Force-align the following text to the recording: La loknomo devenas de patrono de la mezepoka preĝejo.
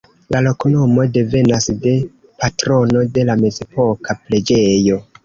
La 0.35 0.39
loknomo 0.43 1.03
devenas 1.17 1.67
de 1.83 1.93
patrono 2.45 3.05
de 3.19 3.27
la 3.29 3.37
mezepoka 3.43 4.17
preĝejo. 4.23 4.99